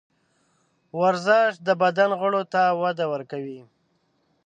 ورزش 1.01 1.51
د 1.67 1.69
بدن 1.81 2.09
غړو 2.19 2.41
ته 2.53 2.61
وده 2.81 3.05
ورکوي. 3.13 3.61